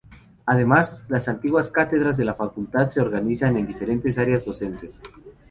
[0.47, 4.99] Además, las antiguas cátedras de la Facultad se organizan en diferentes áreas docentes.